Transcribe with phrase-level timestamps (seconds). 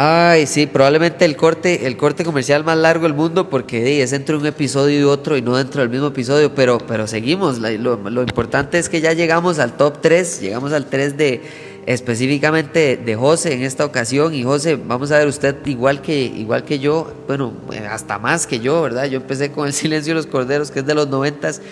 [0.00, 4.36] Ay, sí, probablemente el corte, el corte comercial más largo del mundo porque es entre
[4.36, 7.58] un episodio y otro y no dentro del mismo episodio, pero, pero seguimos.
[7.58, 11.42] Lo, lo importante es que ya llegamos al top 3, llegamos al 3 de
[11.88, 14.34] específicamente de José en esta ocasión.
[14.34, 17.54] Y José, vamos a ver, usted igual que, igual que yo, bueno,
[17.90, 19.06] hasta más que yo, ¿verdad?
[19.06, 21.62] Yo empecé con El Silencio de los Corderos, que es de los noventas.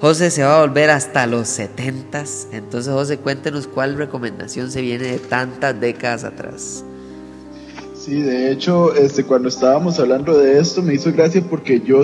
[0.00, 2.48] José se va a volver hasta los setentas.
[2.52, 6.82] Entonces, José, cuéntenos cuál recomendación se viene de tantas décadas atrás.
[7.94, 12.02] Sí, de hecho, este, cuando estábamos hablando de esto me hizo gracia porque yo,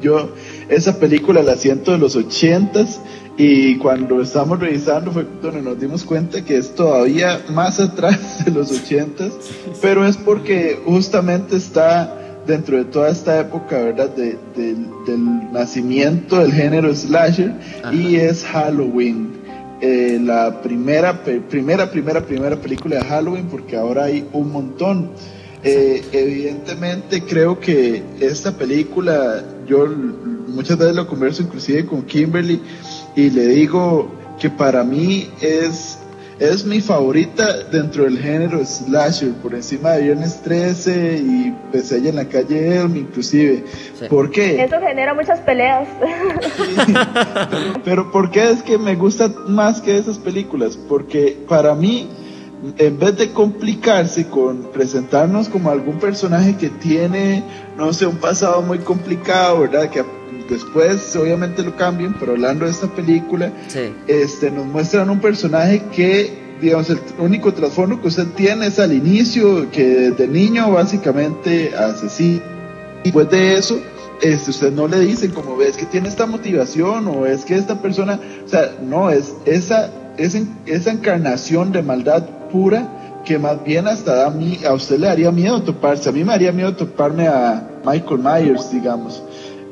[0.00, 0.30] yo
[0.68, 3.00] esa película la siento de los ochentas
[3.40, 8.50] y cuando estábamos revisando fue donde nos dimos cuenta que es todavía más atrás de
[8.50, 9.32] los ochentas,
[9.80, 14.10] pero es porque justamente está dentro de toda esta época, ¿verdad?
[14.10, 17.54] De, del nacimiento del género slasher
[17.92, 19.38] y es Halloween.
[19.80, 25.12] Eh, la primera, primera, primera, primera película de Halloween, porque ahora hay un montón.
[25.62, 29.86] Eh, evidentemente creo que esta película, yo
[30.48, 32.60] muchas veces lo converso inclusive con Kimberly
[33.18, 35.98] y le digo que para mí es,
[36.38, 42.14] es mi favorita dentro del género slasher, por encima de Viernes 13 y Pesadilla en
[42.14, 43.64] la calle Elm inclusive.
[44.08, 44.62] ¿Por qué?
[44.62, 45.88] Eso genera muchas peleas.
[47.50, 50.76] pero, pero ¿por qué es que me gusta más que esas películas?
[50.76, 52.08] Porque para mí
[52.76, 57.42] en vez de complicarse con presentarnos como algún personaje que tiene,
[57.76, 59.90] no sé, un pasado muy complicado, ¿verdad?
[59.90, 60.04] Que
[60.48, 63.52] después obviamente lo cambian, pero hablando de esta película,
[64.06, 68.92] este, nos muestran un personaje que, digamos, el único trasfondo que usted tiene es al
[68.92, 72.42] inicio, que de niño básicamente asesino.
[73.02, 73.80] Y después de eso,
[74.22, 77.80] este, usted no le dicen como ves que tiene esta motivación o es que esta
[77.80, 82.88] persona, o sea, no, es esa, esa, esa encarnación de maldad pura
[83.24, 86.08] que más bien hasta a, mí, a usted le daría miedo toparse.
[86.08, 89.22] A mí me haría miedo toparme a Michael Myers, digamos.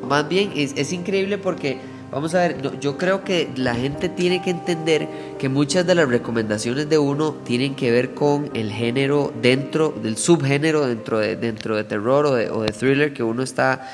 [0.07, 1.79] Más bien es, es increíble porque,
[2.11, 5.09] vamos a ver, yo creo que la gente tiene que entender
[5.39, 10.17] que muchas de las recomendaciones de uno tienen que ver con el género dentro, del
[10.17, 13.89] subgénero dentro de, dentro de terror o de, o de thriller que uno está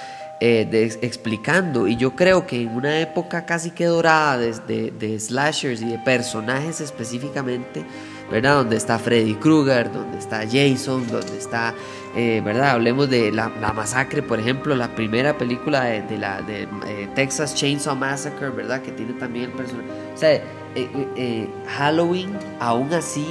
[0.45, 1.87] eh, explicando.
[1.87, 5.99] Y yo creo que en una época casi que dorada de, de slashers y de
[6.01, 7.85] personajes específicamente,
[8.29, 8.57] ¿verdad?
[8.57, 11.75] Donde está Freddy Krueger, donde está Jason, donde está,
[12.15, 12.71] eh, ¿verdad?
[12.71, 17.97] Hablemos de la, masacre, por ejemplo, la primera película de, la de eh, Texas Chainsaw
[17.97, 18.83] Massacre, ¿verdad?
[18.83, 19.89] Que tiene también el personaje.
[20.15, 20.43] O sea,
[20.75, 22.31] eh, Halloween,
[22.61, 23.27] aún así,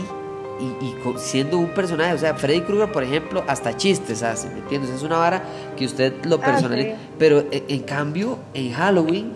[0.59, 4.91] y, siendo un personaje, o sea, Freddy Krueger, por ejemplo, hasta chistes hace, ¿me entiendes?
[4.91, 5.43] Es una vara
[5.77, 6.95] que usted lo ah, personaliza.
[7.19, 9.31] Pero en cambio, en Halloween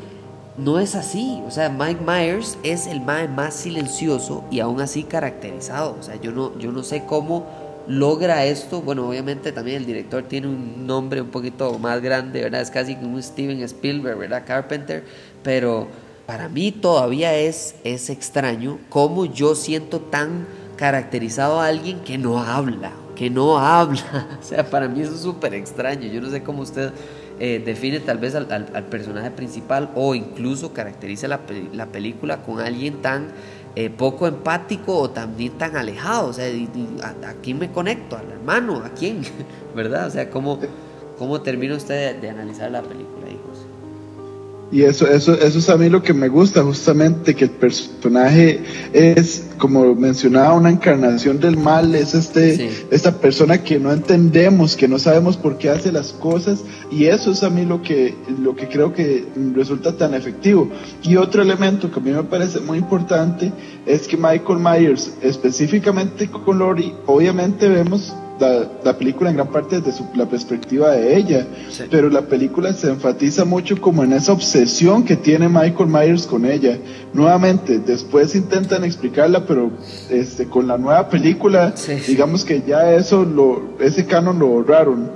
[0.57, 1.41] no es así.
[1.47, 5.95] O sea, Mike Myers es el más silencioso y aún así caracterizado.
[5.99, 7.45] O sea, yo no, yo no sé cómo
[7.87, 8.81] logra esto.
[8.81, 12.61] Bueno, obviamente también el director tiene un nombre un poquito más grande, ¿verdad?
[12.61, 14.43] Es casi como un Steven Spielberg, ¿verdad?
[14.45, 15.03] Carpenter.
[15.43, 15.87] Pero
[16.25, 22.39] para mí todavía es, es extraño cómo yo siento tan caracterizado a alguien que no
[22.39, 24.27] habla, que no habla.
[24.41, 26.07] O sea, para mí eso es súper extraño.
[26.07, 26.91] Yo no sé cómo usted
[27.39, 28.47] eh, define tal vez al,
[28.89, 31.41] personaje principal o incluso caracteriza la,
[31.73, 33.27] la película con alguien tan
[33.75, 36.29] eh, poco empático o también tan alejado.
[36.29, 36.45] O sea,
[37.03, 38.17] a, quién me conecto?
[38.17, 38.77] ¿Al hermano?
[38.83, 39.21] ¿A quién?
[39.75, 40.07] ¿Verdad?
[40.07, 40.59] O sea, ¿cómo,
[41.17, 43.54] cómo termina usted de, analizar la película, hijos?
[44.71, 48.61] Y eso, eso, eso es a mí lo que me gusta, justamente, que el personaje
[48.93, 54.87] es, como mencionaba, una encarnación del mal, es este, esta persona que no entendemos, que
[54.87, 58.55] no sabemos por qué hace las cosas, y eso es a mí lo que, lo
[58.55, 60.69] que creo que resulta tan efectivo.
[61.03, 63.51] Y otro elemento que a mí me parece muy importante
[63.85, 70.03] es que Michael Myers, específicamente con Lori, obviamente vemos la, película en gran parte desde
[70.15, 71.45] la perspectiva de ella,
[71.89, 76.45] pero la película se enfatiza mucho como en esa obsesión que tiene Michael Myers con
[76.45, 76.77] ella.
[77.13, 79.71] Nuevamente, después intentan explicarla, pero
[80.09, 81.73] este, con la nueva película,
[82.07, 85.11] digamos que ya eso, lo, ese canon lo borraron.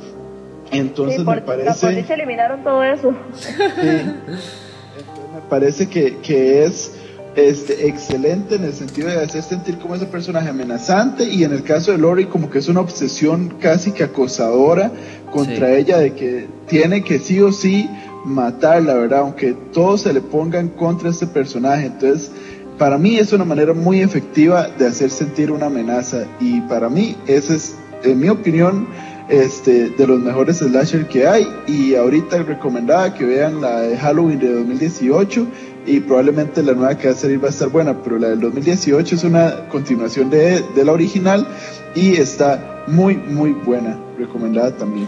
[0.72, 2.04] Entonces me parece...
[2.04, 3.12] se eliminaron todo eso.
[3.82, 6.99] me parece que, que es
[7.36, 11.64] este, excelente en el sentido de hacer sentir como ese personaje amenazante y en el
[11.64, 14.92] caso de Lori como que es una obsesión casi que acosadora
[15.32, 17.90] contra ella de que tiene que sí o sí
[18.26, 19.20] matarla, ¿verdad?
[19.20, 21.86] Aunque todos se le pongan contra este personaje.
[21.88, 22.32] Entonces,
[22.78, 27.16] para mí es una manera muy efectiva de hacer sentir una amenaza y para mí
[27.28, 28.88] ese es, en mi opinión,
[29.30, 31.48] este, de los mejores slasher que hay.
[31.68, 35.48] Y ahorita recomendaba que vean la de Halloween de 2018
[35.90, 38.40] y probablemente la nueva que va a salir va a estar buena, pero la del
[38.42, 41.48] 2018 es una continuación de, de la original
[41.96, 43.98] y está muy, muy buena.
[44.18, 45.08] Recomendada también.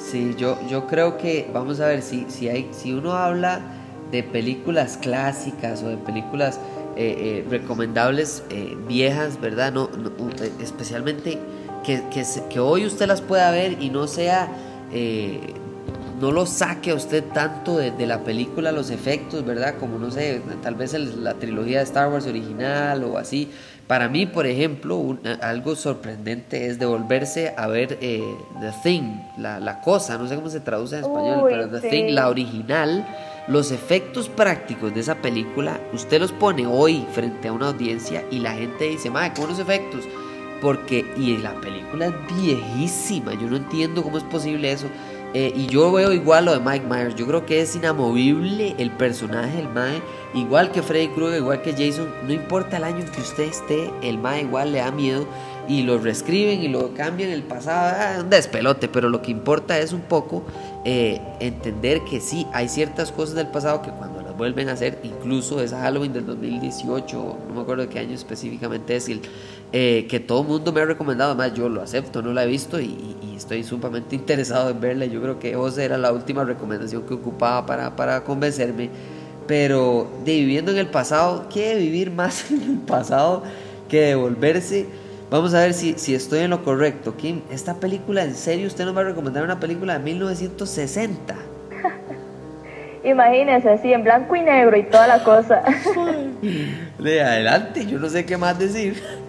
[0.00, 3.60] Sí, yo, yo creo que, vamos a ver, si, si, hay, si uno habla
[4.10, 6.58] de películas clásicas o de películas
[6.96, 9.72] eh, eh, recomendables eh, viejas, ¿verdad?
[9.72, 9.90] No,
[10.62, 11.38] especialmente
[11.84, 14.48] que, que, que, hoy usted las pueda ver y no sea,
[16.20, 19.76] no lo saque a usted tanto de, de, la película, los efectos, ¿verdad?
[19.78, 23.50] Como no sé, tal vez el, la trilogía de Star Wars original o así,
[23.86, 28.20] para mí, por ejemplo, algo sorprendente es devolverse a ver eh,
[28.60, 32.12] The Thing, la, la, cosa, no sé cómo se traduce en español, pero The Thing,
[32.12, 33.06] la original,
[33.46, 38.40] los efectos prácticos de esa película, usted los pone hoy frente a una audiencia y
[38.40, 40.04] la gente dice, madre, ¿cómo los efectos?
[40.60, 44.86] Porque, y la película es viejísima, yo no entiendo cómo es posible eso.
[45.38, 47.14] Eh, y yo veo igual lo de Mike Myers.
[47.14, 50.00] Yo creo que es inamovible el personaje del Mae.
[50.32, 52.08] Igual que Freddy Krueger, igual que Jason.
[52.26, 55.26] No importa el año en que usted esté, el Mae igual le da miedo.
[55.68, 57.94] Y lo reescriben y lo cambian el pasado.
[58.00, 58.88] Ah, un despelote.
[58.88, 60.42] Pero lo que importa es un poco
[60.86, 65.00] eh, entender que sí, hay ciertas cosas del pasado que cuando las vuelven a hacer,
[65.02, 69.20] incluso esa Halloween del 2018, no me acuerdo de qué año específicamente es, el,
[69.78, 72.46] eh, que todo el mundo me ha recomendado, además yo lo acepto, no la he
[72.46, 72.96] visto y,
[73.36, 75.04] estoy sumamente interesado en verla.
[75.04, 78.88] Yo creo que José era la última recomendación que ocupaba para, para convencerme.
[79.46, 83.42] Pero de viviendo en el pasado, ¿qué vivir más en el pasado
[83.90, 84.86] que devolverse?
[85.30, 87.14] Vamos a ver si, si estoy en lo correcto.
[87.18, 91.36] Kim, esta película, ¿en serio usted nos va a recomendar una película de 1960?
[93.04, 95.62] Imagínese, sí, en blanco y negro y toda la cosa.
[96.98, 99.25] De adelante, yo no sé qué más decir.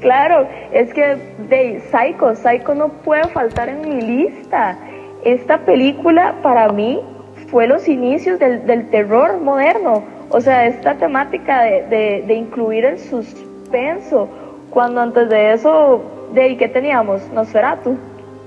[0.00, 1.16] Claro, es que
[1.48, 4.78] de Psycho, Psycho no puede faltar en mi lista.
[5.24, 7.00] Esta película para mí
[7.48, 10.02] fue los inicios del, del terror moderno.
[10.30, 14.28] O sea, esta temática de, de, de, incluir el suspenso,
[14.70, 17.28] cuando antes de eso, ¿de qué teníamos?
[17.32, 17.96] Nosferatu.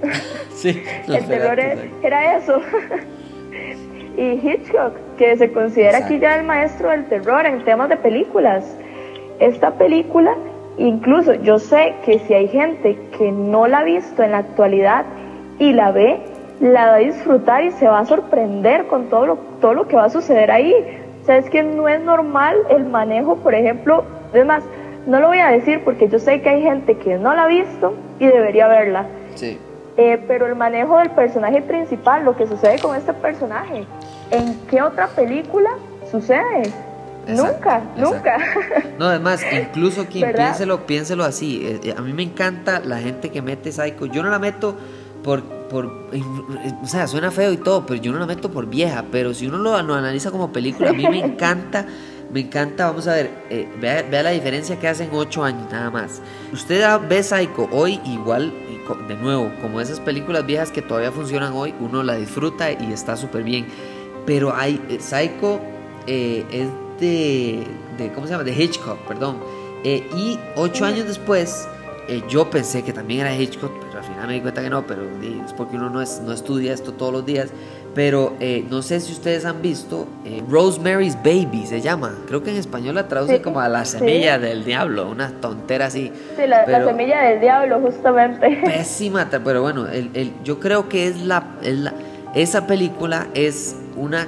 [0.53, 2.61] Sí, el terror era eso.
[4.17, 8.63] y Hitchcock, que se considera aquí ya el maestro del terror en temas de películas.
[9.39, 10.38] Esta película
[10.77, 15.05] Incluso yo sé que si hay gente que no la ha visto en la actualidad
[15.59, 16.19] y la ve,
[16.59, 19.95] la va a disfrutar y se va a sorprender con todo lo, todo lo que
[19.95, 20.73] va a suceder ahí.
[21.21, 24.03] O sea, es que no es normal el manejo, por ejemplo,
[24.33, 24.63] es más,
[25.05, 27.47] no lo voy a decir porque yo sé que hay gente que no la ha
[27.47, 29.05] visto y debería verla.
[29.35, 29.59] Sí.
[29.95, 33.85] Eh, pero el manejo del personaje principal, lo que sucede con este personaje,
[34.31, 35.69] ¿en qué otra película
[36.09, 36.63] sucede?
[37.27, 38.37] Nunca, nunca.
[38.97, 41.65] No, además, incluso quien piénselo, piénselo así.
[41.65, 44.05] Eh, eh, a mí me encanta la gente que mete Psycho.
[44.05, 44.75] Yo no la meto
[45.23, 49.05] por, por, o sea, suena feo y todo, pero yo no la meto por vieja.
[49.11, 51.85] Pero si uno lo, analiza como película, a mí me encanta,
[52.31, 55.89] me encanta, vamos a ver, eh, vea, vea, la diferencia que hacen ocho años nada
[55.89, 56.21] más.
[56.51, 58.53] Usted ve Psycho hoy igual,
[59.07, 63.15] de nuevo, como esas películas viejas que todavía funcionan hoy, uno la disfruta y está
[63.15, 63.65] súper bien.
[64.25, 65.59] Pero hay, Psycho
[66.05, 66.67] es
[67.03, 68.44] de, ¿cómo se llama?
[68.44, 69.38] De Hitchcock, perdón.
[69.83, 71.67] Eh, y ocho años después,
[72.07, 74.88] eh, yo pensé que también era Hitchcock, pero al final me di cuenta que no,
[74.88, 77.50] pero es porque uno no, es, no estudia esto todos los días.
[77.94, 80.07] Pero eh, no sé si ustedes han visto
[80.49, 82.16] Rosemary's Baby, se llama.
[82.25, 86.11] Creo que en español la traduce como a la semilla del diablo, una tontera así.
[86.35, 88.61] Sí, la, semilla del diablo, justamente.
[88.66, 91.94] Pésima, pero bueno, el, el, yo creo que es la, es la,
[92.33, 94.28] esa película es una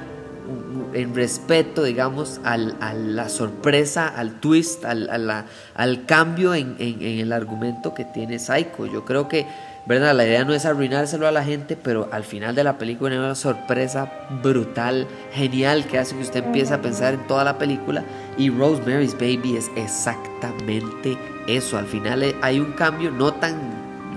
[0.96, 7.34] en respeto, digamos, al, a la sorpresa, al twist, al, al cambio en, en, el
[7.34, 8.86] argumento que tiene Psycho.
[8.86, 9.46] Yo creo que,
[9.86, 10.16] ¿verdad?
[10.16, 13.18] La idea no es arruinárselo a la gente, pero al final de la película hay
[13.18, 14.10] una sorpresa
[14.42, 18.06] brutal, genial, que hace que usted empiece a pensar en toda la película.
[18.38, 21.78] Y Rosemary's Baby es exactamente eso.
[21.78, 23.56] Al final eh, hay un cambio no tan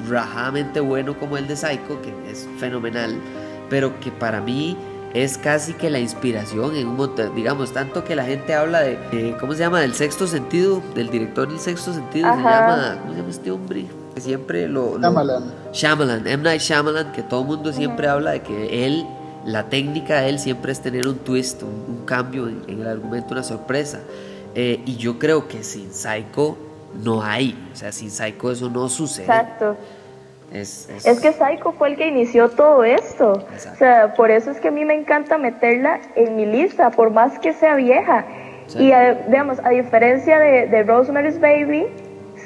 [0.08, 3.16] rajadamente bueno como el de Psycho, que es fenomenal,
[3.68, 4.76] pero que para mí
[5.14, 9.36] es casi que la inspiración en un montón, digamos, tanto que la gente habla de,
[9.40, 9.80] ¿cómo se llama?
[9.80, 13.86] Del sexto sentido, del director del sexto sentido, se llama, ¿cómo se llama este hombre?
[14.14, 14.98] Que siempre lo...
[14.98, 15.44] Shyamalan.
[15.72, 16.42] Shyamalan, M.
[16.42, 19.06] Night Shyamalan, que todo el mundo siempre habla de que él,
[19.46, 23.42] la técnica de él siempre es tener un twist, un, cambio en, el argumento, una
[23.42, 24.00] sorpresa.
[24.54, 26.58] Eh, y yo creo que sin Psycho
[27.02, 29.26] no hay, o sea, sin Psycho eso no sucede.
[29.26, 29.76] Exacto.
[30.52, 30.88] Es,
[31.20, 33.32] que Psycho fue el que inició todo esto.
[33.32, 37.10] O sea, por eso es que a mí me encanta meterla en mi lista, por
[37.10, 38.24] más que sea vieja.
[38.74, 38.92] Y
[39.26, 41.86] digamos, a diferencia de, de, Rosemary's Baby,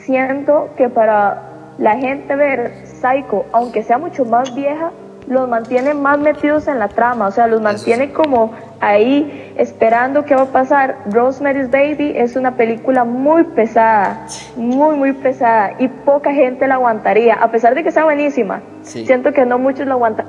[0.04, 4.92] siento que para la gente ver Psycho, aunque sea mucho más vieja,
[5.26, 10.34] los mantiene más metidos en la trama, o sea, los mantiene como ahí esperando qué
[10.34, 10.98] va a pasar.
[11.10, 17.34] Rosemary's Baby es una película muy pesada, muy, muy pesada, y poca gente la aguantaría,
[17.34, 18.62] a pesar de que sea buenísima.
[18.82, 20.26] Siento que no muchos la aguantan.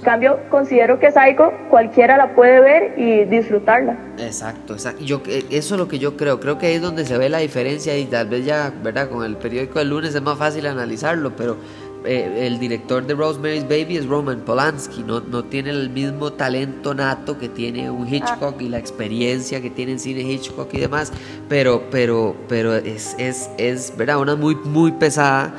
[0.00, 3.98] En cambio, considero que Psycho cualquiera la puede ver y disfrutarla.
[4.18, 5.04] Exacto, exacto.
[5.04, 6.40] Yo, eh, eso es lo que yo creo.
[6.40, 9.10] Creo que ahí es donde se ve la diferencia y tal vez ya, ¿verdad?
[9.10, 11.58] Con el periódico del lunes es más fácil analizarlo, pero
[12.04, 16.94] eh, el director de Rosemary's Baby es Roman Polanski, no, no tiene el mismo talento
[16.94, 21.12] nato que tiene un Hitchcock y la experiencia que tiene en cine Hitchcock y demás,
[21.48, 24.18] pero, pero, pero es, es, es ¿verdad?
[24.18, 25.54] Una muy, muy pesada.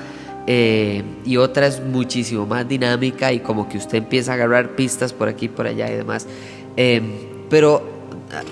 [0.48, 5.13] Eh, y otra es muchísimo más dinámica y como que usted empieza a agarrar pistas
[5.13, 6.25] por aquí por allá y demás
[6.75, 7.12] em,
[7.48, 7.83] pero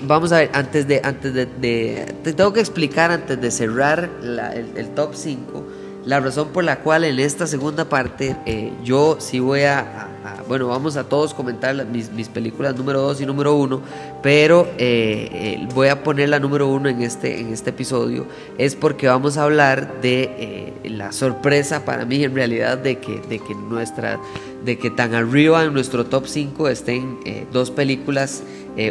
[0.06, 4.38] vamos a ver antes de antes de, te tengo que explicar antes de cerrar el,
[4.76, 5.64] el, top 5
[6.04, 10.08] la razón por la cual en esta segunda parte eh, yo sí voy a,
[10.48, 13.80] bueno, vamos a todos comentar mis, películas número 2 y número 1,
[14.22, 18.26] pero eh, eh, voy a poner la número 1 en este, en este episodio,
[18.56, 23.38] es porque vamos a hablar de la sorpresa para mí en realidad de que, de
[23.38, 24.18] que nuestra,
[24.64, 27.18] de que tan arriba en nuestro top 5 estén
[27.52, 28.42] dos películas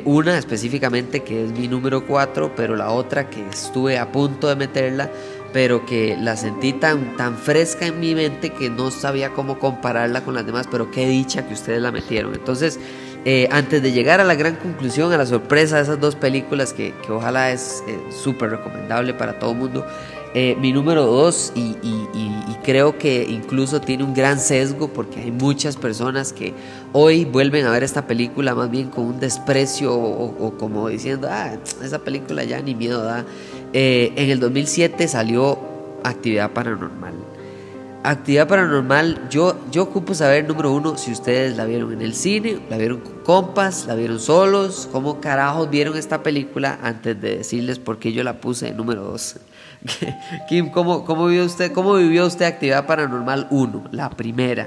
[0.06, 4.56] una específicamente que es mi número 4, pero la otra que estuve a punto de
[4.56, 5.10] meterla
[5.54, 10.24] pero que la sentí tan, tan fresca en mi mente que no sabía cómo compararla
[10.24, 12.34] con las demás, pero qué dicha que ustedes la metieron.
[12.34, 12.80] Entonces,
[13.26, 16.74] eh, antes de llegar a la gran conclusión, a la sorpresa de esas dos películas,
[16.74, 19.86] que, que ojalá es eh, súper recomendable para todo el mundo,
[20.36, 25.22] eh, mi número dos, y, y, y, creo que incluso tiene un gran sesgo porque
[25.22, 26.54] hay muchas personas que
[26.94, 31.28] hoy vuelven a ver esta película más bien con un desprecio o, o como diciendo,
[31.32, 33.26] ah, esa película ya ni miedo da.
[33.74, 35.60] Eh, en el 2007 salió
[36.04, 37.14] Actividad Paranormal.
[38.04, 42.60] Actividad Paranormal, yo, yo ocupo saber, número uno, si ustedes la vieron en el cine,
[42.70, 47.78] la vieron con compas, la vieron solos, cómo carajos vieron esta película antes de decirles
[47.78, 49.40] por qué yo la puse en número dos.
[50.50, 54.66] Kim, ¿cómo, cómo, vivió usted, ¿cómo vivió usted Actividad Paranormal 1, la primera?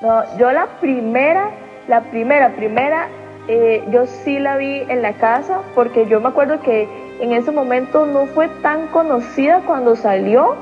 [0.00, 1.50] No, yo la primera,
[1.88, 3.08] la primera, primera,
[3.48, 7.50] eh, yo sí la vi en la casa porque yo me acuerdo que en ese
[7.50, 10.56] momento no fue tan conocida cuando salió,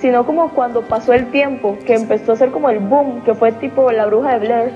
[0.00, 3.52] sino como cuando pasó el tiempo, que empezó a ser como el boom, que fue
[3.52, 4.72] tipo La Bruja de Blair.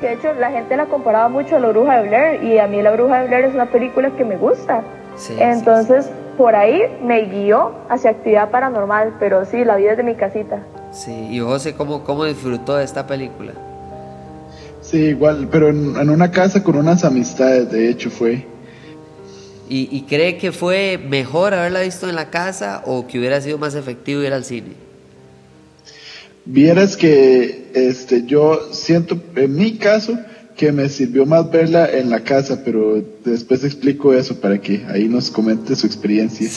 [0.00, 2.66] Que de hecho la gente la comparaba mucho a La Bruja de Blair y a
[2.66, 4.82] mí La Bruja de Blair es una película que me gusta.
[5.38, 10.58] Entonces por ahí me guió hacia actividad paranormal, pero sí, la vi desde mi casita.
[10.90, 13.52] Sí, y José, ¿cómo, cómo disfrutó de esta película?
[14.80, 18.53] Sí, igual, pero en una casa con unas amistades, de hecho fue.
[19.68, 23.74] ¿Y, cree que fue mejor haberla visto en la casa o que hubiera sido más
[23.74, 24.74] efectivo ir al cine?
[26.44, 30.18] Vieras que este, yo siento, en mi caso,
[30.56, 35.08] que me sirvió más verla en la casa, pero después explico eso para que ahí
[35.08, 36.48] nos comente su experiencia.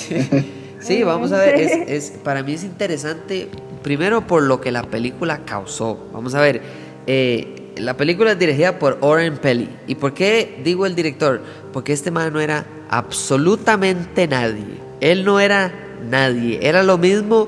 [0.79, 1.55] Sí, vamos a ver,
[1.87, 3.47] es, para mí es interesante,
[3.81, 5.97] primero por lo que la película causó.
[6.13, 6.61] Vamos a ver,
[7.07, 9.69] eh, la película es dirigida por Oren Pelly.
[9.87, 11.41] ¿Y por qué digo el director?
[11.73, 14.77] Porque este man no era absolutamente nadie.
[14.99, 15.71] Él no era
[16.09, 16.59] nadie.
[16.61, 17.47] Era lo mismo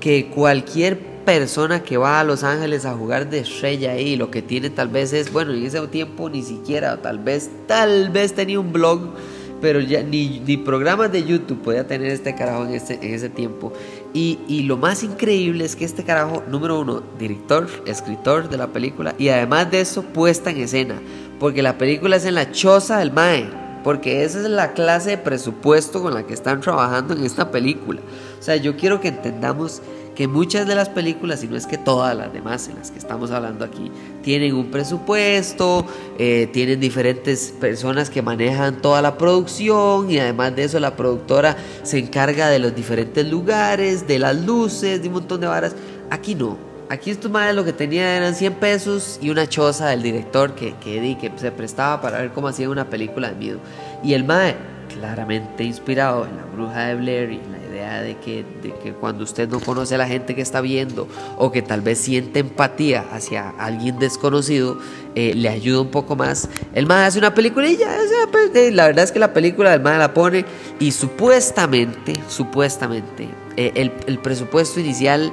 [0.00, 4.16] que cualquier persona que va a Los Ángeles a jugar de estrella ahí.
[4.16, 8.10] Lo que tiene tal vez es, bueno, en ese tiempo ni siquiera, tal vez, tal
[8.10, 9.14] vez tenía un blog,
[9.60, 13.28] pero ya ni, ni programas de YouTube podía tener este carajo en, ese, en ese
[13.28, 13.72] tiempo.
[14.14, 18.68] Y, y, lo más increíble es que este carajo, número uno, director, escritor de la
[18.68, 21.00] película, y además de eso, puesta en escena.
[21.38, 25.18] Porque la película es en la choza del Mae porque esa es la clase de
[25.18, 28.00] presupuesto con la que están trabajando en esta película.
[28.38, 29.82] O sea, yo quiero que entendamos
[30.14, 32.98] que muchas de las películas, y no es que todas las demás en las que
[32.98, 33.90] estamos hablando aquí,
[34.22, 35.86] tienen un presupuesto,
[36.18, 41.56] eh, tienen diferentes personas que manejan toda la producción y además de eso la productora
[41.84, 45.74] se encarga de los diferentes lugares, de las luces, de un montón de varas.
[46.10, 46.58] Aquí no,
[46.90, 50.74] Aquí estos madres lo que tenía eran 100 pesos y una choza del director que,
[50.82, 53.60] que, que se prestaba para ver cómo hacía una película de miedo.
[54.02, 54.56] Y el mae,
[54.92, 59.22] claramente inspirado en la bruja de Blair y la idea de que, de que cuando
[59.22, 61.06] usted no conoce a la gente que está viendo
[61.38, 64.76] o que tal vez siente empatía hacia alguien desconocido,
[65.14, 66.48] eh, le ayuda un poco más.
[66.74, 67.88] El mae hace una película y ya,
[68.32, 70.44] pues, la verdad es que la película del mae la pone
[70.80, 75.32] y supuestamente, supuestamente, eh, el, el presupuesto inicial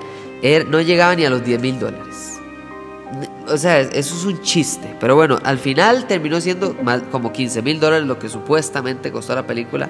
[0.68, 2.40] no llegaba ni a los 10 mil dólares.
[3.48, 4.96] O sea, eso es un chiste.
[5.00, 9.34] Pero bueno, al final terminó siendo más, como 15 mil dólares lo que supuestamente costó
[9.36, 9.90] la película.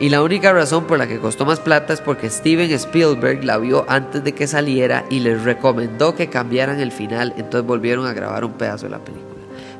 [0.00, 3.58] Y la única razón por la que costó más plata es porque Steven Spielberg la
[3.58, 8.12] vio antes de que saliera y les recomendó que cambiaran el final, entonces volvieron a
[8.12, 9.34] grabar un pedazo de la película.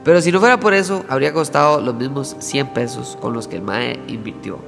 [0.05, 3.57] Pero si no fuera por eso, habría costado los mismos 100 pesos con los que
[3.57, 4.59] el Mae invirtió.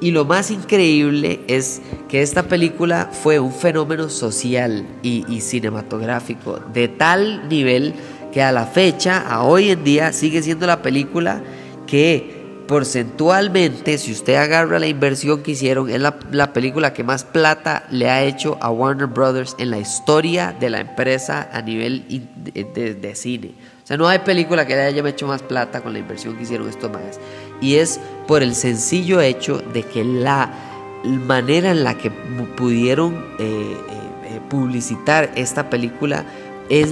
[0.00, 6.60] Y lo más increíble es que esta película fue un fenómeno social y, y, cinematográfico
[6.72, 7.94] de tal nivel
[8.32, 11.42] que a la fecha, a hoy en día, sigue siendo la película
[11.86, 12.34] que
[12.66, 17.84] porcentualmente, si usted agarra la inversión que hicieron, es la, la, película que más plata
[17.90, 22.64] le ha hecho a Warner Brothers en la historia de la empresa a nivel de,
[22.64, 23.54] de, de cine.
[23.82, 26.44] O sea, no hay película que le haya hecho más plata con la inversión que
[26.44, 27.20] hicieron estos más.
[27.60, 30.52] Y es por el sencillo hecho de que la
[31.04, 33.76] manera en la que pudieron eh,
[34.24, 36.24] eh, publicitar esta película
[36.68, 36.90] es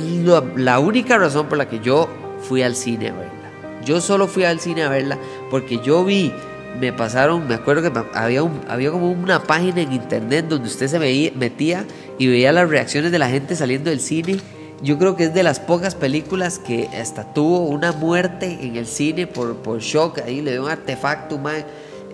[0.56, 2.08] la única razón por la que yo
[2.42, 3.50] fui al cine a verla.
[3.84, 5.18] Yo solo fui al cine a verla
[5.50, 6.32] porque yo vi,
[6.78, 10.88] me pasaron, me acuerdo que había, un, había como una página en internet donde usted
[10.88, 10.98] se
[11.34, 11.86] metía
[12.18, 14.38] y veía las reacciones de la gente saliendo del cine
[14.82, 18.86] yo creo que es de las pocas películas que hasta tuvo una muerte en el
[18.86, 21.64] cine por, por shock, ahí le dio un artefacto, man.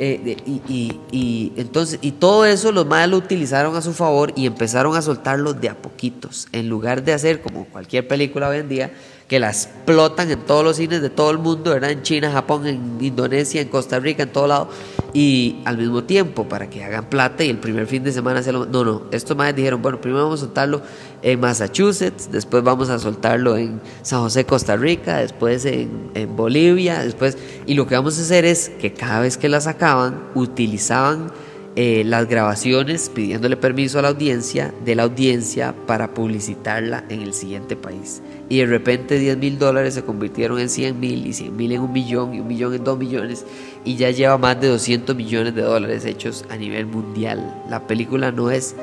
[0.00, 4.32] Eh, y, y, y, entonces, y todo eso los más lo utilizaron a su favor
[4.36, 8.58] y empezaron a soltarlo de a poquitos, en lugar de hacer como cualquier película hoy
[8.58, 8.92] en día,
[9.26, 11.90] que la explotan en todos los cines de todo el mundo, ¿verdad?
[11.90, 14.70] En China, Japón, en Indonesia, en Costa Rica, en todo lado,
[15.12, 18.52] y al mismo tiempo para que hagan plata y el primer fin de semana se
[18.52, 18.66] lo...
[18.66, 20.80] No, no, estos más dijeron, bueno, primero vamos a soltarlo
[21.22, 27.02] en Massachusetts, después vamos a soltarlo en San José, Costa Rica, después en, en Bolivia,
[27.02, 27.36] después...
[27.66, 31.30] Y lo que vamos a hacer es que cada vez que la sacaban, utilizaban
[31.80, 37.32] eh, las grabaciones pidiéndole permiso a la audiencia de la audiencia para publicitarla en el
[37.32, 38.20] siguiente país.
[38.48, 41.82] Y de repente 10 mil dólares se convirtieron en 100 mil y 100 mil en
[41.82, 43.46] un millón y un millón en dos millones
[43.84, 47.62] y ya lleva más de 200 millones de dólares hechos a nivel mundial.
[47.70, 48.74] La película no es,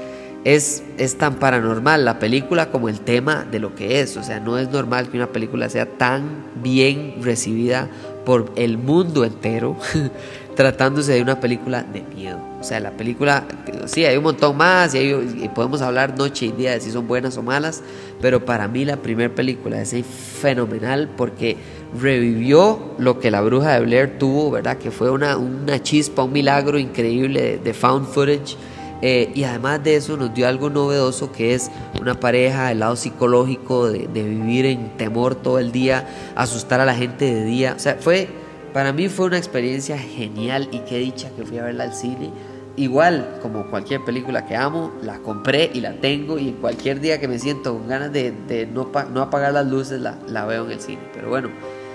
[0.46, 4.16] es, es tan paranormal, la película como el tema de lo que es.
[4.16, 7.90] O sea, no es normal que una película sea tan bien recibida
[8.26, 9.76] por el mundo entero
[10.56, 12.40] tratándose de una película de miedo.
[12.60, 13.44] O sea, la película,
[13.86, 17.38] sí, hay un montón más y, podemos hablar noche y día de si son buenas
[17.38, 17.82] o malas,
[18.22, 21.58] pero para mí la primera película es fenomenal porque
[22.00, 24.78] revivió lo que la bruja de Blair tuvo, ¿verdad?
[24.78, 28.56] Que fue una, una chispa, un milagro increíble de found footage.
[29.02, 32.96] Eh, y además de eso nos dio algo novedoso que es una pareja, el lado
[32.96, 37.74] psicológico de, de vivir en temor todo el día, asustar a la gente de día.
[37.76, 38.30] O sea, fue
[38.76, 42.30] para mí fue una experiencia genial y qué dicha que fui a verla al cine.
[42.76, 47.30] Igual, como cualquier película que amo, la compré y la tengo y cualquier día que
[47.30, 50.72] me siento con ganas de, de no, no, apagar las luces la, la, veo en
[50.72, 51.00] el cine.
[51.14, 51.52] Pero bueno,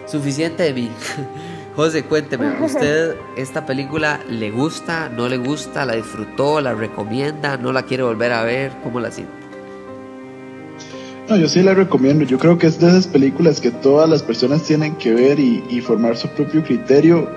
[0.06, 0.88] suficiente de mí.
[1.76, 7.72] José, cuénteme, ¿usted esta película le gusta, no le gusta, la disfrutó, la recomienda, no
[7.72, 8.72] la quiere volver a ver?
[8.82, 9.40] ¿Cómo la siente?
[11.28, 12.24] No, yo sí la recomiendo.
[12.24, 15.62] Yo creo que es de esas películas que todas las personas tienen que ver y,
[15.70, 17.28] y, formar su propio criterio.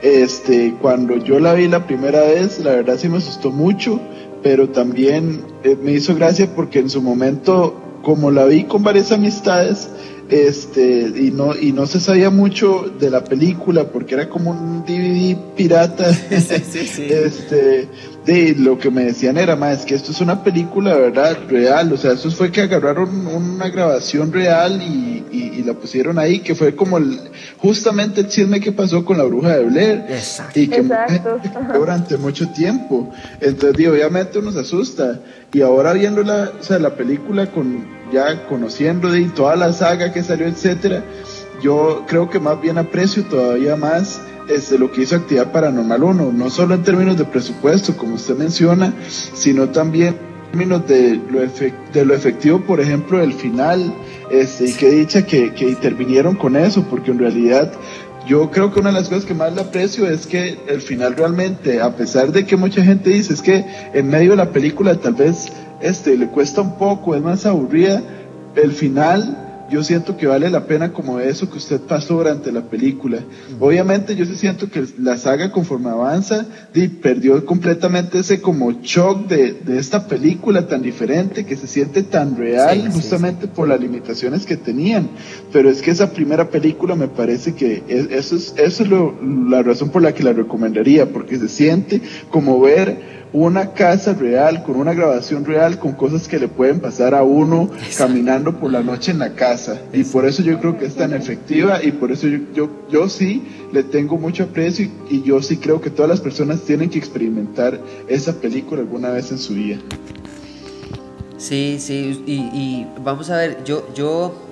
[0.00, 4.00] Este, cuando yo la vi la primera vez, la verdad sí me asustó mucho,
[4.42, 9.12] pero también eh, me hizo gracia porque en su momento, como la vi con varias
[9.12, 9.90] amistades,
[10.28, 14.84] este y no y no se sabía mucho de la película porque era como un
[14.84, 17.06] DVD pirata sí, sí, sí.
[17.10, 17.88] este
[18.24, 21.96] de lo que me decían era más que esto es una película verdad real o
[21.98, 26.54] sea eso fue que agarraron una grabación real y, y, y la pusieron ahí que
[26.54, 27.18] fue como el,
[27.58, 30.58] justamente el chisme que pasó con la bruja de Blair Exacto.
[30.58, 31.38] y que Exacto.
[31.74, 35.20] durante mucho tiempo entonces obviamente uno se asusta
[35.54, 40.12] y ahora viendo la, o sea, la película con ya conociendo de toda la saga
[40.12, 41.04] que salió etcétera
[41.62, 46.32] yo creo que más bien aprecio todavía más este, lo que hizo Actividad Paranormal 1,
[46.32, 51.40] no solo en términos de presupuesto, como usted menciona, sino también en términos de lo,
[51.40, 53.94] de lo efectivo, por ejemplo, del final,
[54.30, 57.72] este, y que dicha que, que intervinieron con eso, porque en realidad
[58.26, 61.14] yo creo que una de las cosas que más le aprecio es que el final
[61.16, 64.94] realmente, a pesar de que mucha gente dice, es que en medio de la película
[64.94, 68.02] tal vez este, le cuesta un poco, es más aburrida,
[68.56, 72.62] el final yo siento que vale la pena como eso que usted pasó durante la
[72.62, 73.18] película.
[73.60, 79.26] Obviamente yo sí siento que la saga conforme avanza di, perdió completamente ese como shock
[79.26, 83.52] de, de, esta película tan diferente que se siente tan real sí, justamente sí, sí.
[83.54, 85.08] por las limitaciones que tenían.
[85.52, 89.14] Pero es que esa primera película me parece que es, eso es, eso es lo,
[89.48, 94.62] la razón por la que la recomendaría, porque se siente como ver una casa real,
[94.62, 97.68] con una grabación real, con cosas que le pueden pasar a uno
[97.98, 99.82] caminando por la noche en la casa.
[99.92, 103.08] Y por eso yo creo que es tan efectiva y por eso yo, yo, yo
[103.08, 103.42] sí
[103.72, 107.80] le tengo mucho aprecio y, yo sí creo que todas las personas tienen que experimentar
[108.06, 109.78] esa película alguna vez en su vida.
[111.36, 114.43] Sí, sí, y, y vamos a ver, yo, yo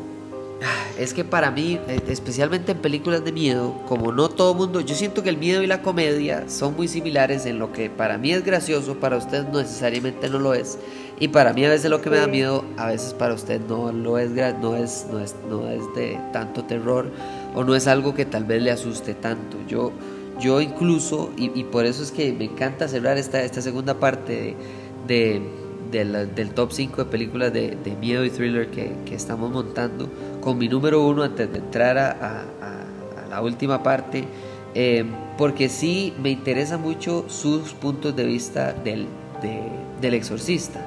[0.98, 4.94] es que para mí, eh, especialmente en películas de miedo, como no todo mundo, yo
[4.94, 8.32] siento que el miedo y la comedia son muy similares en lo que para mí
[8.32, 10.78] es gracioso, para usted no necesariamente no lo es.
[11.20, 13.92] Y para mí a veces lo que me da miedo, a veces para usted no
[13.92, 17.10] lo es, no es, no es, no es de tanto terror
[17.54, 19.56] o no es algo que tal vez le asuste tanto.
[19.68, 19.92] Yo,
[20.40, 24.56] yo incluso, y, por eso es que me encanta cerrar esta, esta segunda parte
[25.06, 25.42] de
[25.92, 30.08] del, top 5 de películas de, miedo y thriller que, estamos montando,
[30.40, 32.44] con mi número uno antes de entrar a,
[33.30, 34.24] la última parte,
[34.74, 35.04] eh,
[35.38, 39.06] porque sí me interesa mucho sus puntos de vista del,
[40.00, 40.80] del exorcista.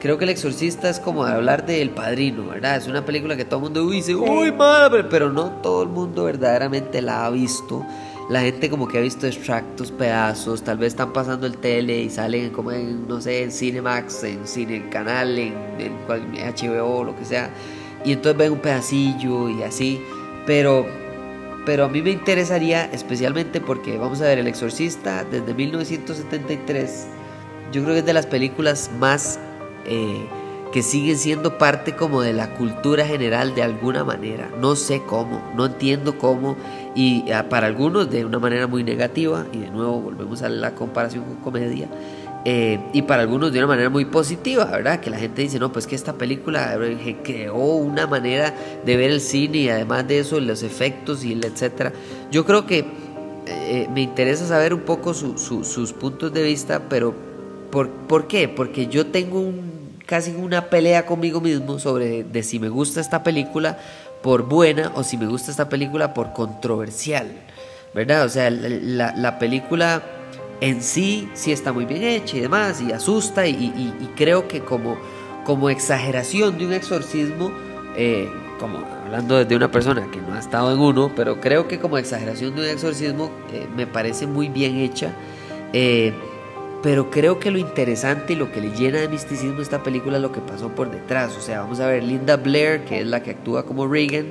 [0.00, 2.76] Creo que el exorcista es como hablar del padrino, ¿verdad?
[2.76, 6.24] Es una película que todo el mundo dice, uy, madre, pero no todo el mundo
[6.24, 7.86] verdaderamente la ha visto
[8.28, 12.10] la gente como que ha visto extractos, pedazos, tal vez están pasando el tele y
[12.10, 15.52] salen como en, no sé, en Cinemax, en Cine Canal, en,
[16.08, 17.50] HBO, lo que sea,
[18.04, 20.00] y entonces ven un pedacillo y así,
[20.46, 20.86] pero,
[21.66, 27.06] pero a mí me interesaría especialmente porque, vamos a ver, El Exorcista desde 1973,
[27.72, 29.38] yo creo que es de las películas más...
[29.86, 30.26] Eh,
[30.74, 34.50] que siguen siendo parte como de la cultura general de alguna manera.
[34.60, 36.56] No sé cómo, no entiendo cómo
[36.96, 40.74] y ah, para algunos de una manera muy negativa y de nuevo volvemos a la
[40.74, 41.86] comparación con comedia.
[42.44, 44.98] Eh, y para algunos de una manera muy positiva, ¿verdad?
[44.98, 46.76] Que la gente dice, no, pues que esta película
[47.22, 48.52] creó una manera
[48.84, 51.92] de ver el cine y además de eso los efectos y el etcétera.
[52.32, 52.84] Yo creo que
[53.46, 57.14] eh, me interesa saber un poco sus puntos de vista, pero
[57.70, 58.48] ¿por, ¿por qué?
[58.48, 63.22] Porque yo tengo un casi una pelea conmigo mismo sobre de si me gusta esta
[63.22, 63.78] película
[64.22, 67.30] por buena o si me gusta esta película por controversial,
[67.94, 68.24] ¿verdad?
[68.24, 70.02] O sea, la, película
[70.60, 74.96] en sí sí está muy bien hecha y demás y asusta y, creo que como,
[75.44, 77.52] como exageración de un exorcismo,
[77.96, 81.78] eh, como hablando de una persona que no ha estado en uno, pero creo que
[81.78, 85.12] como exageración de un exorcismo eh, me parece muy bien hecha.
[85.72, 86.14] Eh,
[86.84, 90.22] pero creo que lo interesante y lo que le llena de misticismo esta película es
[90.22, 91.34] lo que pasó por detrás.
[91.34, 94.26] O sea, vamos a ver Linda Blair, que es la que actúa como Reagan.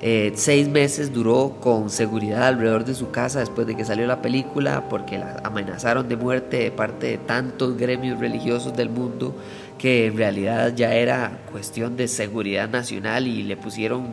[0.00, 4.22] Eh, seis meses duró con seguridad alrededor de su casa después de que salió la
[4.22, 9.34] película porque la amenazaron de muerte de parte de tantos gremios religiosos del mundo
[9.76, 14.06] que en realidad ya era cuestión de seguridad nacional y le pusieron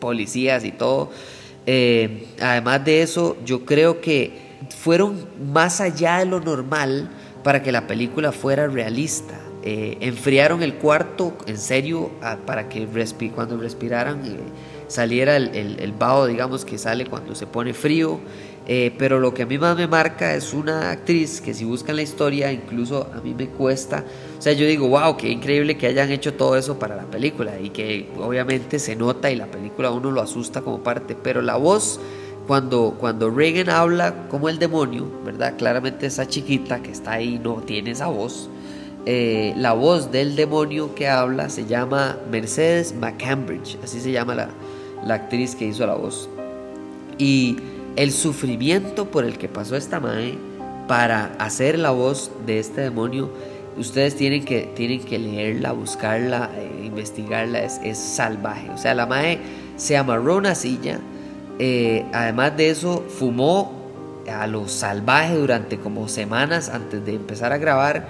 [0.00, 1.10] policías y todo.
[1.64, 7.10] Eh, además de eso, yo creo que fueron más allá de lo normal
[7.42, 9.34] para que la película fuera realista.
[9.62, 12.10] Eh, enfriaron el cuarto en serio
[12.46, 12.86] para que
[13.34, 14.38] cuando respiraran eh,
[14.86, 18.20] saliera el, el, vaho, digamos, que sale cuando se pone frío.
[18.68, 21.94] Eh, pero lo que a mí más me marca es una actriz que si buscan
[21.94, 24.04] la historia, incluso a mí me cuesta.
[24.38, 27.60] O sea, yo digo, wow, qué increíble que hayan hecho todo eso para la película
[27.60, 31.14] y que obviamente se nota y la película uno lo asusta como parte.
[31.14, 32.00] Pero la voz
[32.46, 35.54] cuando, cuando Reagan habla como el demonio, ¿verdad?
[35.56, 38.48] Claramente esa chiquita que está ahí no tiene esa voz.
[39.04, 44.48] Eh, la voz del demonio que habla se llama Mercedes McCambridge, así se llama la,
[45.04, 46.28] la actriz que hizo la voz.
[47.18, 47.56] Y
[47.96, 50.38] el sufrimiento por el que pasó esta madre
[50.86, 53.30] para hacer la voz de este demonio,
[53.76, 58.70] ustedes tienen que, tienen que leerla, buscarla, eh, investigarla, es, es, salvaje.
[58.70, 59.38] O sea, la madre
[59.76, 61.00] se amarró una silla
[61.58, 63.72] eh, además de eso, fumó
[64.30, 68.08] a lo salvaje durante como semanas antes de empezar a grabar.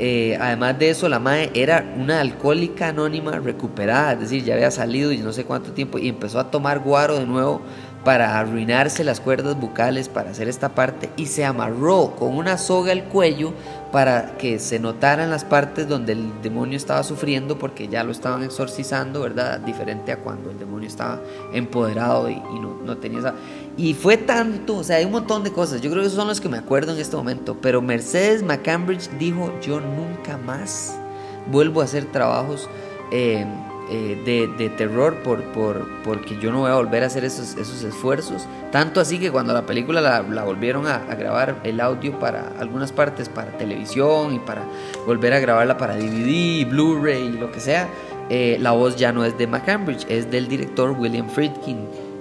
[0.00, 4.70] Eh, además de eso, la madre era una alcohólica anónima recuperada, es decir, ya había
[4.70, 7.62] salido y no sé cuánto tiempo y empezó a tomar guaro de nuevo
[8.08, 12.92] para arruinarse las cuerdas bucales para hacer esta parte y se amarró con una soga
[12.92, 13.52] al cuello
[13.92, 18.42] para que se notaran las partes donde el demonio estaba sufriendo porque ya lo estaban
[18.42, 19.60] exorcizando, ¿verdad?
[19.60, 21.20] Diferente a cuando el demonio estaba
[21.52, 23.34] empoderado y, no, tenía esa...
[23.76, 26.28] Y fue tanto, o sea, hay un montón de cosas, yo creo que esos son
[26.28, 30.98] los que me acuerdo en este momento, pero Mercedes McCambridge dijo, yo nunca más
[31.52, 32.70] vuelvo a hacer trabajos.
[33.12, 33.44] Eh,
[33.90, 37.82] eh, de, terror por, por, porque yo no voy a volver a hacer esos, esos
[37.82, 38.46] esfuerzos.
[38.70, 43.30] Tanto así que cuando la película la, volvieron a, grabar el audio para algunas partes,
[43.30, 44.62] para televisión y para
[45.06, 47.88] volver a grabarla para DVD, Blu-ray lo que sea,
[48.28, 51.78] eh, la voz ya no es de McCambridge, es del director William Friedkin.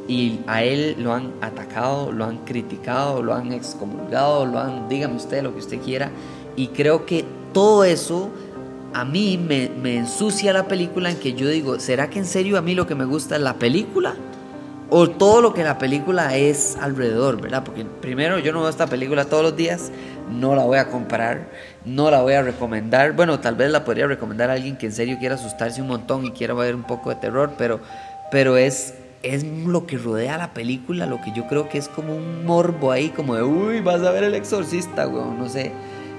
[0.08, 5.18] Y a él lo han atacado, lo han criticado, lo han excomulgado, lo han, dígame
[5.18, 6.12] usted lo que usted quiera.
[6.56, 8.30] Y creo que todo eso
[8.94, 12.58] a mí me, me, ensucia la película en que yo digo, ¿será que en serio
[12.58, 14.16] a mí lo que me gusta es la película?
[14.90, 17.64] O todo lo que la película es alrededor, ¿verdad?
[17.64, 19.92] Porque primero yo no veo esta película todos los días,
[20.32, 21.50] no la voy a comprar,
[21.84, 23.12] no la voy a recomendar.
[23.12, 26.26] Bueno, tal vez la podría recomendar a alguien que en serio quiera asustarse un montón
[26.26, 27.82] y quiera ver un poco de terror, pero,
[28.32, 32.16] pero es, es lo que rodea la película, lo que yo creo que es como
[32.16, 35.74] un morbo ahí, como de, uy, vas a ver el exorcista, weón, no sé.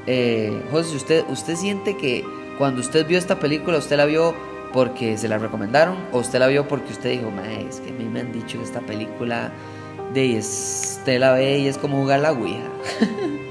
[0.07, 2.22] Eh, José, ¿usted, ¿usted siente que
[2.58, 4.34] cuando usted vio esta película, usted la vio
[4.72, 7.32] porque se la recomendaron o usted la vio porque usted dijo,
[7.68, 9.52] es que a mí me han dicho que esta película
[10.12, 12.68] de usted la ve y es como jugar la Ouija?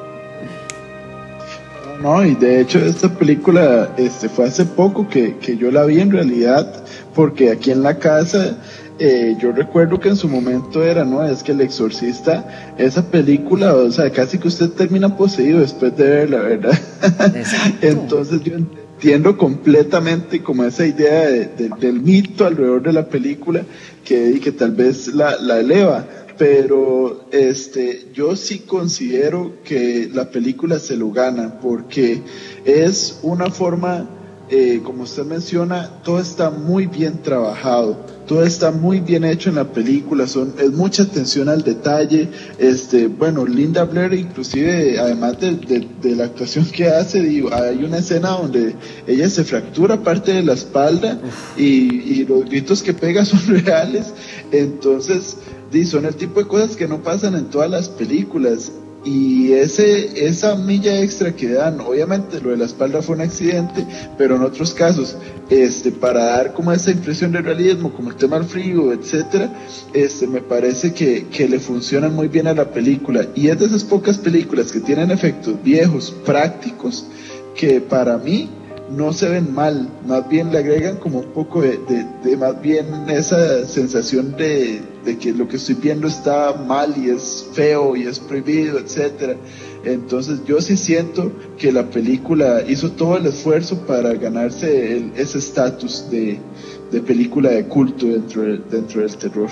[2.02, 6.00] No, y de hecho esta película este, fue hace poco que, que yo la vi
[6.00, 6.72] en realidad,
[7.16, 8.56] porque aquí en la casa
[9.00, 11.24] eh, yo recuerdo que en su momento era, ¿no?
[11.24, 16.10] Es que El Exorcista, esa película, o sea, casi que usted termina poseído después de
[16.10, 16.80] verla, ¿verdad?
[17.82, 18.58] Entonces yo
[18.98, 23.64] entiendo completamente como esa idea del mito alrededor de la película
[24.04, 26.04] que, que tal vez la, la eleva.
[26.36, 32.22] Pero este yo sí considero que la película se lo gana porque
[32.66, 34.08] es una forma
[34.50, 39.56] eh, como usted menciona todo está muy bien trabajado todo está muy bien hecho en
[39.56, 42.28] la película, son, es mucha atención al detalle,
[42.60, 48.32] este, bueno, Linda Blair inclusive, además de, la actuación que hace, digo, hay una escena
[48.32, 48.76] donde
[49.08, 51.20] ella se fractura parte de la espalda
[51.56, 54.14] y, y los gritos que pega son reales,
[54.52, 55.38] entonces,
[55.86, 58.72] son el tipo de cosas que no pasan en todas las películas
[59.06, 63.86] y ese, esa milla extra que dan, obviamente lo de la espalda fue un accidente,
[64.18, 65.16] pero en otros casos,
[65.50, 69.54] este, para dar como esa impresión de realismo, como el tema del frío, etcétera,
[69.94, 73.28] este, me parece que, que le funcionan muy bien a la película.
[73.34, 77.06] Y es de esas pocas películas que tienen efectos viejos, prácticos,
[77.56, 78.50] que para mí
[78.90, 81.78] no se ven mal, más bien le agregan como un poco de,
[82.24, 87.10] de, más bien esa sensación de, de, que lo que estoy viendo está mal y
[87.10, 89.36] es feo y es prohibido, etcétera.
[89.84, 96.10] Entonces yo sí siento que la película hizo todo el esfuerzo para ganarse ese estatus
[96.10, 96.40] de,
[97.06, 99.50] película de culto dentro, dentro del terror.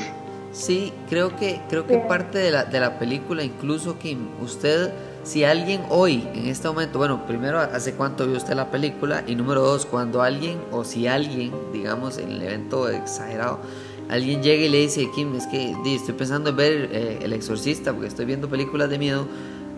[0.51, 4.93] Sí, creo que, creo que parte de la, de la película, incluso que usted
[5.25, 9.23] si alguien hoy, en este momento, bueno, primero, ¿hace cuánto vio usted la película?
[9.25, 13.59] Y número dos, cuando alguien, o si alguien, digamos, en el evento exagerado,
[14.07, 17.91] alguien llega y le dice, Kim, es que estoy pensando en ver eh, El Exorcista
[17.91, 19.27] porque estoy viendo películas de miedo.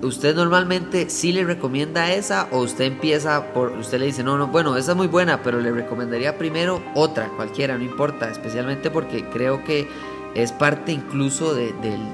[0.01, 4.47] ¿Usted normalmente sí le recomienda esa o usted empieza por, usted le dice, no, no,
[4.47, 9.23] bueno, esa es muy buena, pero le recomendaría primero otra, cualquiera, no importa, especialmente porque
[9.29, 9.88] creo que
[10.36, 11.73] es parte incluso de,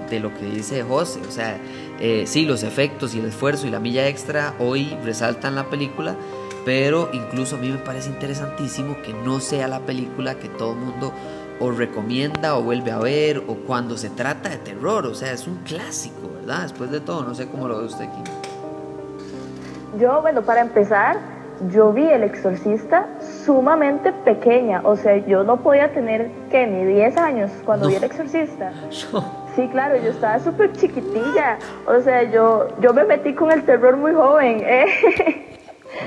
[0.10, 1.60] de lo que dice José, o sea,
[2.06, 6.18] eh, sí, los efectos y el esfuerzo y la milla extra hoy resaltan la película,
[6.66, 10.80] pero incluso a mí me parece interesantísimo que no sea la película que todo el
[10.80, 11.14] mundo
[11.62, 15.48] o recomienda o vuelve a ver o cuando se trata de terror, o sea, es
[15.48, 16.64] un clásico, ¿verdad?
[16.64, 18.22] Después de todo, no sé cómo lo ve usted aquí.
[19.98, 21.18] Yo, bueno, para empezar,
[21.72, 23.08] yo vi El Exorcista
[23.46, 28.04] sumamente pequeña, o sea, yo no podía tener que ni 10 años cuando vi El
[28.04, 28.74] Exorcista.
[29.56, 31.58] Sí, claro, yo estaba súper chiquitilla.
[31.86, 34.62] O sea, yo, yo me metí con el terror muy joven.
[34.64, 35.50] ¿eh?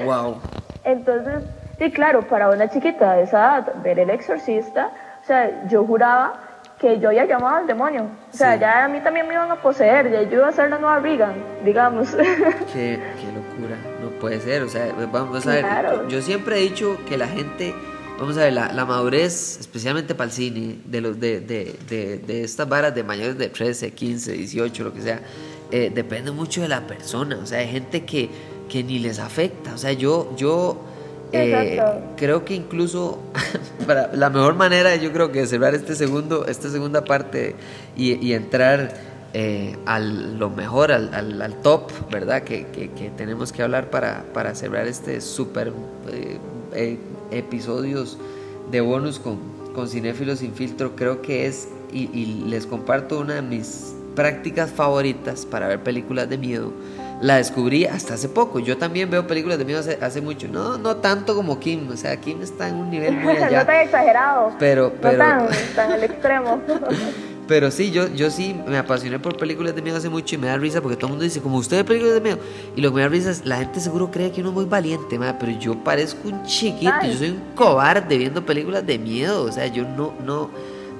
[0.04, 0.40] Wow.
[0.82, 1.44] Entonces,
[1.78, 4.90] sí, claro, para una chiquita de esa edad, ver el exorcista,
[5.22, 6.34] o sea, yo juraba
[6.78, 8.08] que yo había llamado al demonio.
[8.32, 10.70] O sea, ya a mí también me iban a poseer, ya yo iba a ser
[10.70, 12.14] la nueva Regan, digamos.
[12.72, 14.62] Qué, qué locura, no puede ser.
[14.62, 17.74] O sea, vamos a ver, yo siempre he dicho que la gente
[18.18, 21.76] vamos a ver, la, madurez, especialmente para el cine, de, los, de, de,
[22.26, 25.20] de, estas varas de mayores de 13, 15, 18, lo que sea,
[25.70, 27.38] eh, depende mucho de la persona.
[27.42, 28.28] O sea, hay gente que,
[28.68, 29.74] que ni les afecta.
[29.74, 30.80] O sea, yo, yo
[31.32, 31.80] eh,
[32.16, 33.20] creo que incluso
[33.86, 37.54] para la mejor manera, yo creo que cerrar este segundo, esta segunda parte
[37.96, 42.42] y, y entrar eh, a lo mejor, al, al, top, ¿verdad?
[42.42, 45.72] Que, que, que, tenemos que hablar para, para cerrar este súper
[47.30, 48.18] episodios
[48.70, 49.38] de bonus con,
[49.74, 55.46] con Cinéfilos sin filtro, creo que es, y, les comparto una de mis prácticas favoritas
[55.46, 56.72] para ver películas de miedo.
[57.20, 58.58] La descubrí hasta hace poco.
[58.58, 60.48] Yo también veo películas de miedo hace, mucho.
[60.48, 61.90] No, no tanto como Kim.
[61.90, 63.60] O sea, Kim está en un nivel muy allá.
[63.60, 64.52] no tan exagerado.
[64.58, 65.16] Pero, pero...
[65.16, 66.60] No tan, tan al extremo.
[67.48, 70.48] Pero sí, yo, yo sí me apasioné por películas de miedo hace mucho y me
[70.48, 72.38] da risa porque todo el mundo dice, como usted ve películas de miedo.
[72.74, 74.64] Y lo que me da risa es, la gente seguro cree que uno es muy
[74.64, 79.44] valiente, pero yo parezco un chiquito, yo soy un cobarde viendo películas de miedo.
[79.44, 80.50] O sea, yo no, no,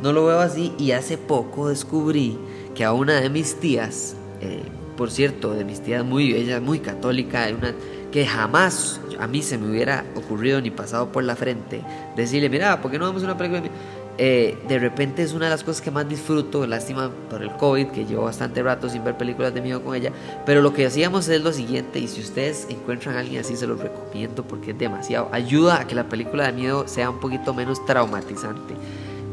[0.03, 0.73] no lo veo así.
[0.79, 2.39] Y hace poco descubrí
[2.75, 4.63] que a una de mis tías, eh,
[4.97, 7.75] por cierto, de mis tías muy, ella muy católica, una
[8.13, 11.83] que jamás a mí se me hubiera ocurrido ni pasado por la frente
[12.17, 13.71] decirle, mira, ¿por qué no vemos una película de
[14.19, 17.89] eh, de repente es una de las cosas que más disfruto, lástima por el COVID,
[17.89, 20.11] que llevo bastante rato sin ver películas de miedo con ella,
[20.47, 23.67] pero lo que hacíamos es lo siguiente, y si ustedes encuentran a alguien así, se
[23.67, 27.53] los recomiendo porque es demasiado, ayuda a que la película de miedo sea un poquito
[27.53, 28.75] menos traumatizante.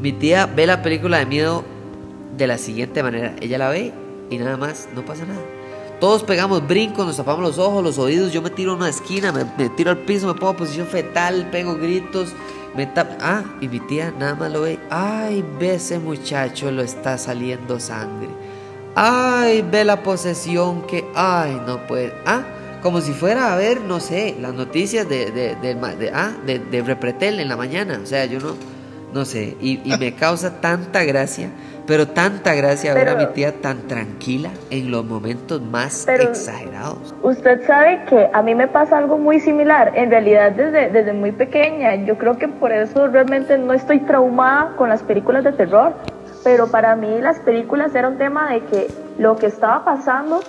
[0.02, 1.63] Mi tía ve la película de miedo
[2.38, 3.93] de la siguiente manera, ella la ve
[4.30, 5.41] y nada más, no pasa nada.
[6.00, 9.32] Todos pegamos brincos, nos tapamos los ojos, los oídos, yo me tiro a una esquina,
[9.32, 12.34] me, tiro al piso, me pongo en posición fetal, pego gritos
[13.21, 14.79] ah, y mi tía nada más lo ve.
[14.89, 18.29] Ay, ve ese muchacho, lo está saliendo sangre.
[18.95, 22.13] Ay, ve la posesión que, ay, no puede.
[22.25, 22.43] Ah,
[22.81, 27.39] como si fuera a ver, no sé, las noticias de, de, de, ah, de, Repretel
[27.39, 27.99] en la mañana.
[28.01, 28.55] O sea, yo no,
[29.13, 31.49] no sé, y, y me causa tanta gracia
[31.86, 37.13] pero tanta gracia ver a mi tía tan tranquila en los momentos más exagerados.
[37.22, 41.32] Usted sabe que a mí me pasa algo muy similar, en realidad desde, desde muy
[41.32, 41.96] pequeña.
[41.96, 45.93] Yo creo que por eso realmente no estoy traumada con las películas de terror,
[46.43, 50.41] pero para mí las películas era un tema de que lo que estaba pasando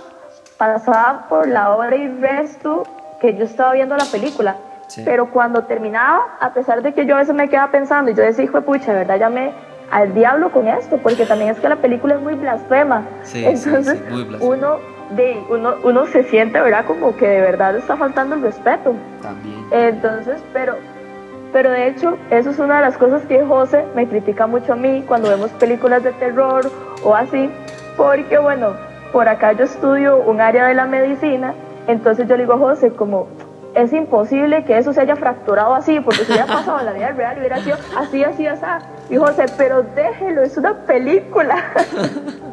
[0.57, 2.85] pasaba por la hora y resto
[3.21, 4.57] que yo estaba viendo la película.
[5.05, 8.23] Pero cuando terminaba, a pesar de que yo a veces me quedaba pensando y yo
[8.23, 9.19] decía, hijo de pucha, ¿verdad?
[9.19, 9.53] Ya me,
[9.91, 13.03] al diablo con esto, porque también es que la película es muy blasfema.
[13.35, 14.01] Entonces,
[14.41, 14.79] uno
[15.11, 16.85] de uno, uno se siente, ¿verdad?
[16.87, 18.95] Como que de verdad está faltando el respeto.
[19.23, 19.67] También.
[19.71, 20.77] Entonces, pero
[21.55, 24.77] pero de hecho, eso es una de las cosas que José me critica mucho a
[24.77, 26.69] mí cuando vemos películas de terror
[27.05, 27.49] o así,
[27.97, 28.73] porque bueno,
[29.13, 31.55] por acá yo estudio un área de la medicina,
[31.87, 33.29] entonces yo le digo a José como
[33.77, 37.13] es imposible que eso se haya fracturado así, porque si hubiera pasado en la vida
[37.13, 38.65] real hubiera sido así, así, así.
[39.11, 41.73] Y José, pero déjelo, es una película.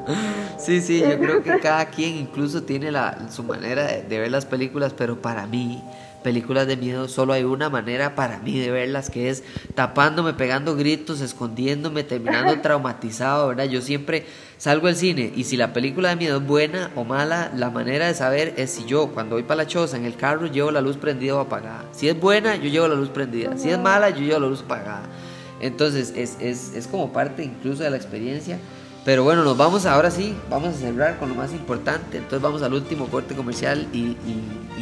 [0.58, 4.46] Sí, sí, yo creo que cada quien incluso tiene la, su manera de, ver las
[4.46, 5.82] películas, pero para mí,
[6.24, 10.76] películas de miedo, solo hay una manera para mí de verlas, que es tapándome, pegando
[10.76, 13.66] gritos, escondiéndome, terminando traumatizado, ¿verdad?
[13.66, 14.26] Yo siempre
[14.60, 18.06] salgo del cine y si la película de miedo es buena o mala, la manera
[18.06, 20.82] de saber es si yo cuando voy para la choza en el carro llevo la
[20.82, 21.86] luz prendida o apagada.
[21.92, 23.58] Si es buena, yo llevo la luz prendida.
[23.58, 25.10] Si es mala, yo llevo la luz apagada.
[25.62, 28.60] Entonces es, es, es como parte incluso de la experiencia.
[29.04, 32.18] Pero bueno, nos vamos ahora sí, vamos a cerrar con lo más importante.
[32.18, 34.16] Entonces vamos al último corte comercial y,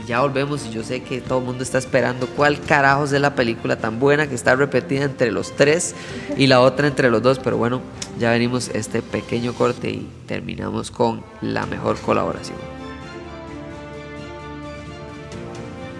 [0.08, 0.65] ya volvemos.
[0.65, 4.00] Y yo sé que todo el mundo está esperando cuál carajos es la película tan
[4.00, 5.96] buena que está repetida entre los tres
[6.36, 7.39] y la otra entre los dos.
[7.39, 7.82] Pero bueno,
[8.18, 12.58] ya venimos este pequeño corte y terminamos con la mejor colaboración.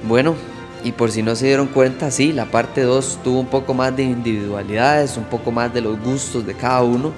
[0.06, 0.36] Bueno,
[0.84, 3.96] y por si no se dieron cuenta, sí, la parte 2 tuvo un poco más
[3.96, 7.14] de individualidades, un poco más de los gustos de cada uno.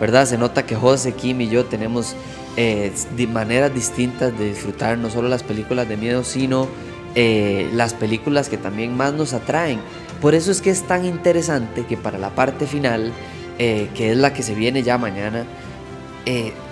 [0.00, 0.24] ¿verdad?
[0.24, 2.16] Se nota que José, Kim y yo tenemos
[2.56, 2.90] eh,
[3.28, 6.66] maneras distintas de disfrutar no solo las películas de miedo, sino
[7.14, 9.78] eh, las películas que también más nos atraen.
[10.22, 13.12] Por eso es que es tan interesante que para la parte final,
[13.58, 15.44] eh, que es la que se viene ya mañana,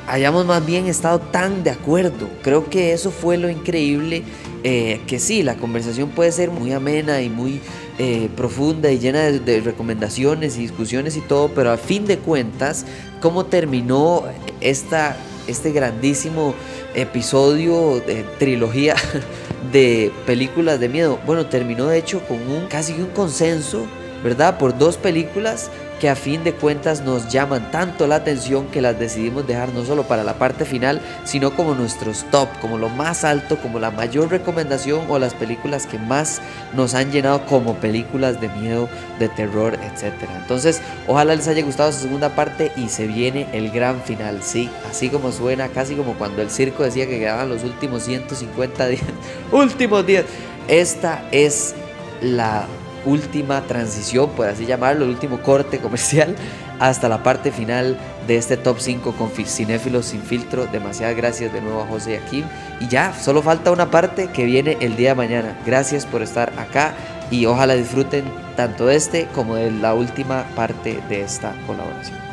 [0.09, 2.29] hayamos más bien estado tan de acuerdo.
[2.43, 4.25] Creo que eso fue lo increíble,
[4.63, 7.61] que sí, la conversación puede ser muy amena y muy
[8.01, 12.87] eh, profunda y llena de, recomendaciones y discusiones y todo, pero a fin de cuentas,
[13.21, 14.23] ¿cómo terminó
[14.61, 15.17] esta,
[15.49, 16.55] este grandísimo
[16.95, 18.95] episodio de trilogía
[19.73, 21.19] de películas de miedo?
[21.27, 23.85] Bueno, terminó de hecho con un casi un consenso,
[24.23, 24.59] ¿verdad?
[24.59, 28.99] Por dos películas que a fin de cuentas nos llaman tanto la atención que las
[28.99, 33.25] decidimos dejar no solo para la parte final, sino como nuestros top, como lo más
[33.25, 36.41] alto, como la mayor recomendación o las películas que más
[36.75, 40.15] nos han llenado como películas de miedo, de terror, etc.
[40.37, 44.71] Entonces, ojalá les haya gustado esa segunda parte y se viene el gran final, sí,
[44.89, 49.03] así como suena, casi como cuando el circo decía que quedaban los últimos 150 días,
[49.53, 50.25] últimos días.
[50.69, 51.75] Esta es
[52.21, 52.67] la
[53.05, 56.35] última transición, por así llamarlo, el último corte comercial
[56.79, 60.67] hasta la parte final de este top 5 con cinéfilos sin filtro.
[60.67, 62.45] Demasiadas gracias de nuevo a José y a Kim.
[62.81, 65.59] Y ya, solo falta una parte que viene el día de mañana.
[65.67, 66.95] Gracias por estar acá
[67.31, 68.25] y ojalá disfruten
[68.57, 72.28] tanto de este como de la última parte de esta colaboración.